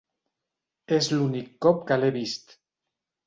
És 0.97 1.09
l'únic 1.11 1.51
cop 1.67 1.85
que 1.91 1.99
l'he 2.01 2.11
vist. 2.17 2.57